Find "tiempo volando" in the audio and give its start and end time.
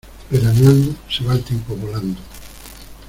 1.43-2.19